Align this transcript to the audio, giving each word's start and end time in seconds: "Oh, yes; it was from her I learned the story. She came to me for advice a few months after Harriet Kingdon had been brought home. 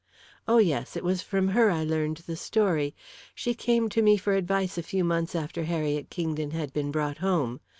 "Oh, 0.47 0.57
yes; 0.57 0.95
it 0.95 1.03
was 1.03 1.21
from 1.21 1.49
her 1.49 1.69
I 1.69 1.83
learned 1.83 2.23
the 2.25 2.35
story. 2.35 2.95
She 3.35 3.53
came 3.53 3.87
to 3.89 4.01
me 4.01 4.17
for 4.17 4.33
advice 4.33 4.75
a 4.79 4.81
few 4.81 5.03
months 5.03 5.35
after 5.35 5.65
Harriet 5.65 6.09
Kingdon 6.09 6.49
had 6.49 6.73
been 6.73 6.89
brought 6.91 7.19
home. 7.19 7.59